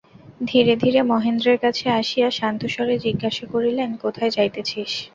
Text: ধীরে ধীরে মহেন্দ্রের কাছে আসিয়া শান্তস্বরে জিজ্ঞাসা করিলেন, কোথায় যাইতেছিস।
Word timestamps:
ধীরে 0.41 0.73
ধীরে 0.83 1.01
মহেন্দ্রের 1.11 1.57
কাছে 1.59 1.85
আসিয়া 1.99 2.29
শান্তস্বরে 2.31 2.95
জিজ্ঞাসা 3.05 3.45
করিলেন, 3.53 3.89
কোথায় 4.03 4.31
যাইতেছিস। 4.31 4.91